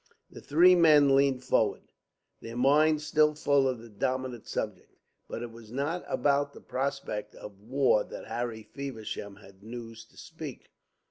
The 0.31 0.41
three 0.41 0.73
men 0.73 1.15
leaned 1.15 1.43
forward, 1.43 1.91
their 2.39 2.57
minds 2.57 3.05
still 3.05 3.35
full 3.35 3.67
of 3.67 3.77
the 3.77 3.87
dominant 3.87 4.47
subject. 4.47 4.97
But 5.27 5.43
it 5.43 5.51
was 5.51 5.71
not 5.71 6.03
about 6.07 6.53
the 6.53 6.59
prospect 6.59 7.35
of 7.35 7.61
war 7.61 8.03
that 8.05 8.25
Harry 8.25 8.63
Feversham 8.63 9.35
had 9.35 9.61
news 9.61 10.03
to 10.05 10.17
speak. 10.17 10.71